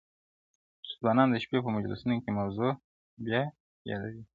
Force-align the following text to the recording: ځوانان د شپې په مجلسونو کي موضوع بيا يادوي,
ځوانان 0.99 1.27
د 1.31 1.35
شپې 1.43 1.57
په 1.63 1.69
مجلسونو 1.75 2.15
کي 2.23 2.29
موضوع 2.39 2.71
بيا 3.25 3.41
يادوي, 3.89 4.21